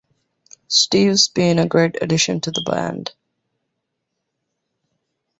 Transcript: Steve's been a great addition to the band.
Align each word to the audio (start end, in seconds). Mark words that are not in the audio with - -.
Steve's 0.67 1.27
been 1.27 1.59
a 1.59 1.67
great 1.67 2.01
addition 2.01 2.41
to 2.41 2.49
the 2.49 2.61
band. 2.61 3.11